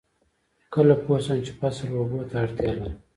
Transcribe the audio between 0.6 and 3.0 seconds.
کله پوه شم چې فصل اوبو ته اړتیا لري؟